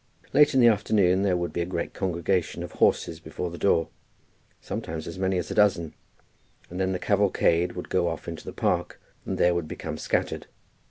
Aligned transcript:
Late 0.33 0.55
in 0.55 0.61
the 0.61 0.67
afternoon 0.67 1.21
there 1.21 1.37
would 1.37 1.53
be 1.53 1.61
a 1.61 1.65
great 1.67 1.93
congregation 1.93 2.63
of 2.63 2.71
horses 2.71 3.19
before 3.19 3.51
the 3.51 3.59
door, 3.59 3.89
sometimes 4.59 5.05
as 5.07 5.19
many 5.19 5.37
as 5.37 5.51
a 5.51 5.53
dozen; 5.53 5.93
and 6.71 6.79
then 6.79 6.91
the 6.91 6.97
cavalcade 6.97 7.73
would 7.73 7.89
go 7.89 8.07
off 8.07 8.27
into 8.27 8.43
the 8.45 8.51
Park, 8.51 8.99
and 9.27 9.37
there 9.37 9.49
it 9.49 9.53
would 9.53 9.67
become 9.67 9.99
scattered. 9.99 10.47